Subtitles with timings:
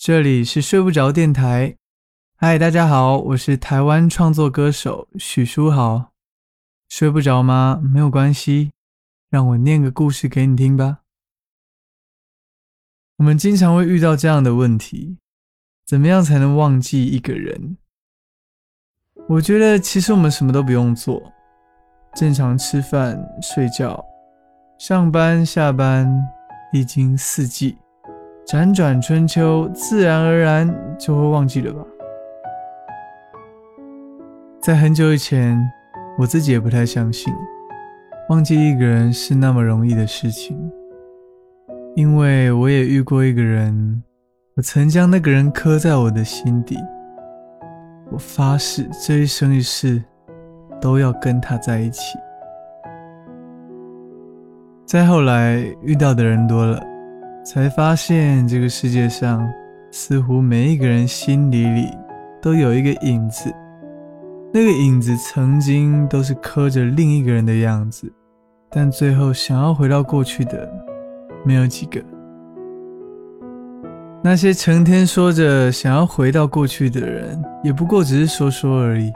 [0.00, 1.76] 这里是睡不着电台。
[2.36, 6.12] 嗨，大家好，我是台湾创作歌手许书豪。
[6.88, 7.82] 睡不着吗？
[7.82, 8.70] 没有关系，
[9.28, 10.98] 让我念个故事给你听吧。
[13.16, 15.18] 我们经常会遇到这样的问题：
[15.84, 17.76] 怎么样才能忘记一个人？
[19.28, 21.20] 我觉得其实我们什么都不用做，
[22.14, 24.00] 正常吃饭、睡觉、
[24.78, 26.08] 上班、下班。
[26.72, 27.78] 历经四季，
[28.48, 31.84] 辗转春秋，自然而然就会忘记了吧。
[34.58, 35.54] 在很久以前，
[36.18, 37.30] 我自己也不太相信，
[38.30, 40.58] 忘记一个人是那么容易的事情。
[41.94, 44.02] 因为我也遇过一个人，
[44.56, 46.78] 我曾将那个人刻在我的心底，
[48.10, 50.02] 我发誓这一生一世
[50.80, 52.16] 都要跟他在一起。
[54.86, 56.82] 再后来遇到的人多了，
[57.50, 59.50] 才发现这个世界上
[59.90, 61.88] 似乎每一个人心底里
[62.42, 63.50] 都有一个影子，
[64.52, 68.12] 那个影子曾经都是刻着另一个人的样子，
[68.70, 70.70] 但最后想要回到过去的
[71.42, 71.98] 没有几个。
[74.22, 79.10] 那些成天说着想要回到过去的人，也不过只是说说而已，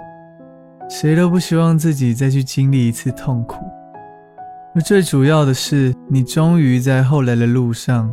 [0.89, 3.57] 谁都不希望自己再去经历一次痛苦。
[4.75, 8.11] 而最主要的是，你终于在后来的路上，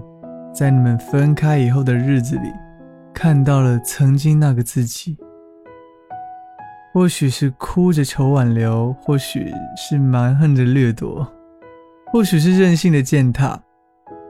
[0.53, 2.52] 在你们分开以后的日子里，
[3.14, 5.17] 看到了曾经那个自己。
[6.92, 11.25] 或许是哭着求挽留，或许是蛮横着掠夺，
[12.11, 13.59] 或许是任性的践踏。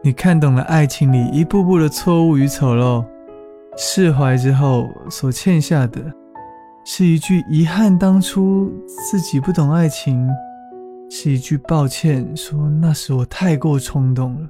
[0.03, 3.06] 你看懂了爱情里一步步的错误与丑陋，
[3.78, 6.02] 释怀之后所欠下的，
[6.86, 10.30] 是一句遗憾，当初自己不懂爱情。
[11.12, 14.47] 是一句抱歉，说那时我太过冲动了；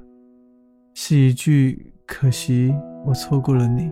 [0.93, 2.73] 是一句可惜
[3.05, 3.91] 我错过了你。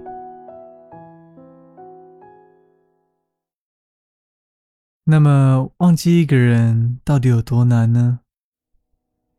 [5.06, 8.20] 那么，忘记一个人到底有多难呢？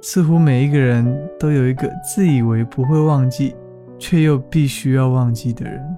[0.00, 3.54] 似乎每一个人都有一个自以为不会忘记，
[3.98, 5.96] 却又必须要忘记的人。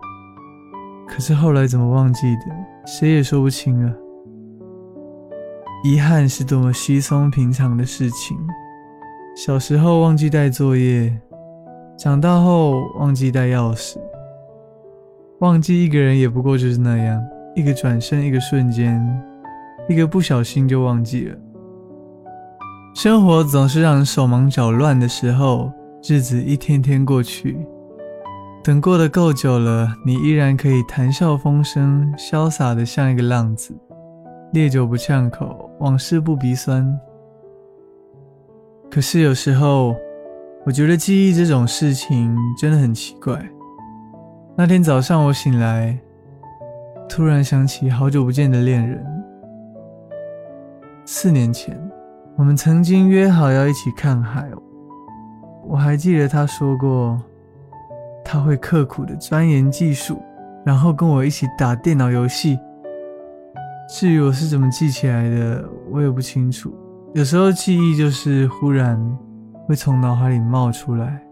[1.06, 2.42] 可是后来怎么忘记的，
[2.86, 3.94] 谁也说不清了。
[5.84, 8.36] 遗憾是多么稀松平常的事情。
[9.36, 11.16] 小时候忘记带作业，
[12.00, 13.98] 长大后忘记带钥匙，
[15.40, 17.22] 忘记一个人也不过就是那样，
[17.54, 19.06] 一个转身，一个瞬间，
[19.86, 21.36] 一个不小心就忘记了。
[22.94, 25.70] 生活总是让人手忙脚乱的时候，
[26.08, 27.58] 日子一天天过去，
[28.64, 33.74] 等过得够久了，你依然可以谈笑风生，潇洒的像一个浪子。
[34.54, 36.98] 烈酒不呛口，往事不鼻酸。
[38.90, 39.94] 可是有时候，
[40.66, 43.42] 我觉得记忆这种事情真的很奇怪。
[44.54, 45.98] 那天早上我醒来，
[47.08, 49.02] 突然想起好久不见的恋人。
[51.06, 51.80] 四年前，
[52.36, 54.50] 我们曾经约好要一起看海。
[55.66, 57.18] 我还记得他说过，
[58.22, 60.20] 他会刻苦的钻研技术，
[60.62, 62.58] 然后跟我一起打电脑游戏。
[63.88, 66.70] 至于我是怎么记起来的，我也不清楚。
[67.14, 69.00] 有时候记忆就是忽然
[69.66, 71.22] 会从脑海里冒出来，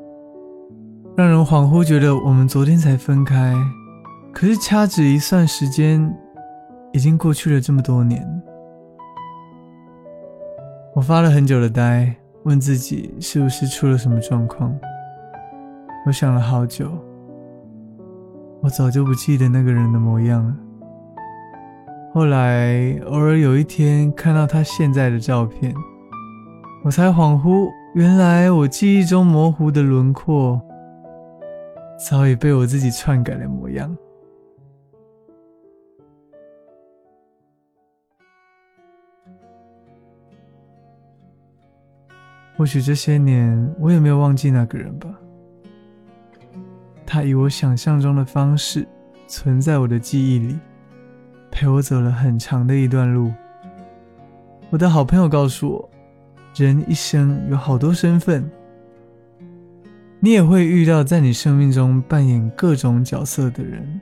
[1.16, 3.54] 让人恍惚觉得我们昨天才分开，
[4.32, 6.14] 可是掐指一算，时间
[6.92, 8.24] 已经过去了这么多年。
[10.94, 14.72] 我发了很久的呆，问自己是不是出了什么状况。
[16.06, 16.90] 我想了好久，
[18.60, 20.56] 我早就不记得那个人的模样了。
[22.14, 25.74] 后来偶尔有一天看到他现在的照片，
[26.82, 30.60] 我才恍惚，原来我记忆中模糊的轮廓，
[31.98, 33.96] 早已被我自己篡改了模样。
[42.56, 45.08] 或许这些年我也没有忘记那个人吧，
[47.06, 48.86] 他以我想象中的方式
[49.26, 50.58] 存在我的记忆里。
[51.50, 53.32] 陪我走了很长的一段路。
[54.70, 55.87] 我的好朋友告诉我，
[56.58, 58.50] 人一生有好多身份，
[60.20, 64.00] 你也会遇到在你生命中扮演各种角色的人。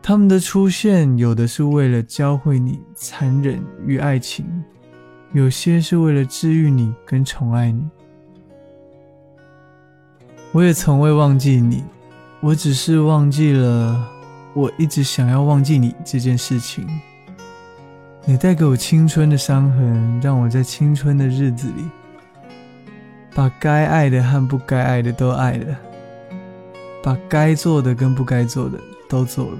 [0.00, 4.44] 他们的出现，有的是为了教会你残忍与爱情，
[5.32, 7.82] 有些是为了治愈你跟宠爱你。
[10.52, 11.82] 我也从未忘记你，
[12.40, 14.10] 我只是忘记了。
[14.52, 16.86] 我一直想要忘记你这件事情。
[18.26, 21.84] 你带给我青春的伤痕，让我在青春的日子里，
[23.34, 25.78] 把该爱的和不该爱的都爱了。
[27.02, 28.80] 把该做的跟不该做的
[29.10, 29.58] 都做了。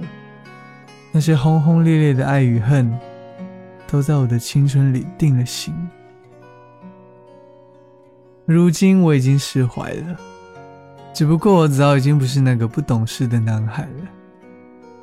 [1.11, 2.91] 那些轰轰烈烈的爱与恨，
[3.87, 5.71] 都在我的青春里定了型。
[8.45, 10.17] 如今我已经释怀了，
[11.13, 14.09] 只不过我早已经不是那个不懂事的男孩了。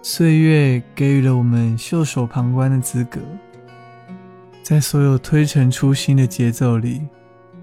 [0.02, 3.20] 岁月给予了我们袖手旁观的资格，
[4.62, 7.02] 在所有推陈出新的节奏里，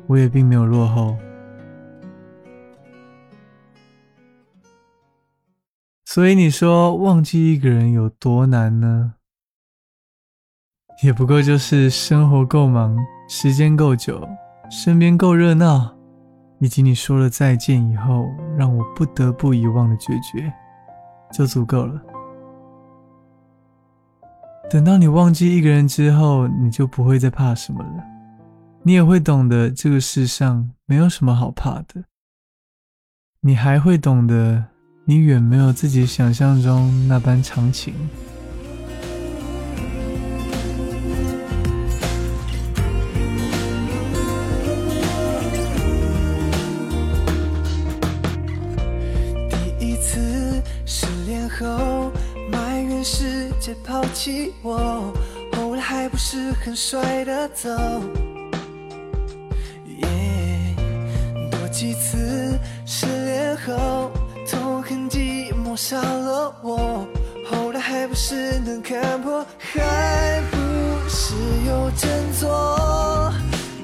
[0.08, 1.18] 我也并没有落后。
[6.06, 9.14] 所以你说忘记一个人有多难呢？
[11.02, 12.98] 也不过就是生活够忙，
[13.30, 14.28] 时间够久，
[14.70, 15.96] 身边够热闹，
[16.60, 20.52] 以及你说了再见以后让我不得不遗忘的决绝，
[21.32, 22.02] 就足够了。
[24.70, 28.04] 等到你忘记一个人之后，你就不会再怕什么了，
[28.84, 32.04] 你也会懂得这个世上没有什么好怕的，
[33.42, 34.66] 你还会懂得。
[35.06, 37.96] 你远没有自己想象中那般长情。
[53.70, 55.14] 世界抛弃我，
[55.56, 57.70] 后来还不是很帅的走。
[61.52, 64.10] 多几次失恋后。
[64.50, 67.06] 痛恨寂寞少了我，
[67.46, 70.58] 后来还不是能看破，还不
[71.08, 71.36] 是
[71.68, 73.32] 有振作。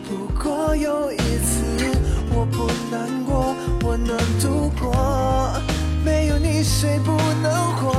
[0.10, 1.86] 不过有一次
[2.34, 5.62] 我不难过，我能度过。
[6.04, 7.12] 没有你谁不
[7.44, 7.95] 能活？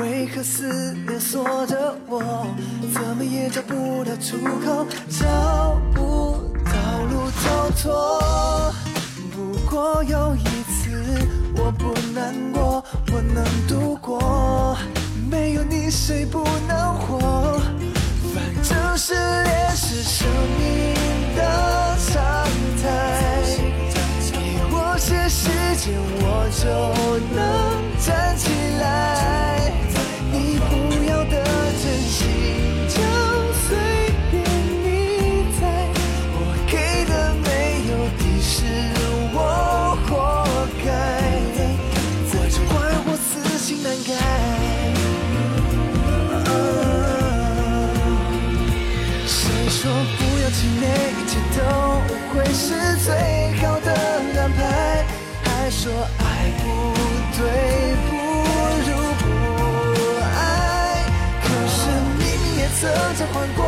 [0.00, 2.46] 为何思念锁着我？
[2.92, 6.72] 怎么也找不到出口，找不到
[7.10, 8.72] 路逃脱。
[9.32, 10.90] 不过有一次
[11.56, 14.78] 我不难过，我能度过。
[15.30, 17.60] 没有你谁不能活？
[18.32, 20.28] 反正失恋是生
[20.58, 20.94] 命
[21.34, 22.14] 的常
[22.82, 22.84] 态。
[24.30, 24.36] 给
[24.70, 26.64] 我些时间，我就
[27.34, 27.40] 能
[27.98, 28.50] 站起
[52.32, 53.12] 会是最
[53.60, 53.92] 好的
[54.40, 55.04] 安排？
[55.44, 56.24] 还说爱
[56.58, 56.64] 不
[57.36, 57.40] 对。
[58.08, 58.10] 不
[58.88, 59.24] 如不
[60.24, 60.34] 爱。
[61.42, 61.76] 可是
[62.18, 62.20] 你
[62.58, 62.82] 也曾
[63.16, 63.60] 经换过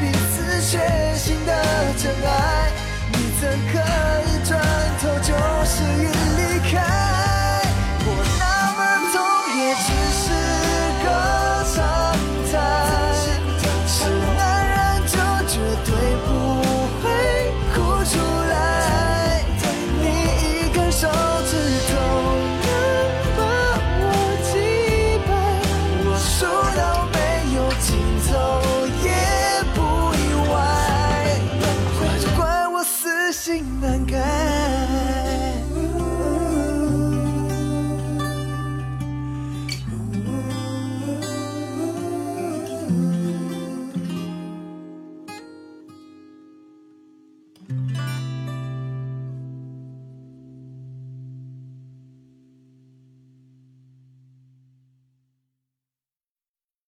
[0.32, 0.34] 此
[0.70, 0.72] 全
[1.14, 1.50] 新的
[1.98, 2.59] 真爱。